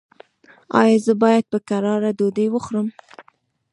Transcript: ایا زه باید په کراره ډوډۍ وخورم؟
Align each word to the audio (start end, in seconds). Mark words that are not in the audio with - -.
ایا 0.81 0.97
زه 1.05 1.13
باید 1.23 1.45
په 1.51 1.57
کراره 1.69 2.09
ډوډۍ 2.17 2.47
وخورم؟ 2.51 2.87